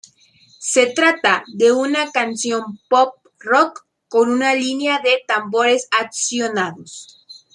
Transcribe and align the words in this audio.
Se 0.57 0.87
trata 0.87 1.43
de 1.45 1.71
una 1.71 2.09
canción 2.11 2.79
"pop 2.89 3.13
rock" 3.37 3.85
con 4.09 4.31
una 4.31 4.55
"línea 4.55 4.99
de 4.99 5.21
tambores 5.27 5.87
accionados". 5.91 7.23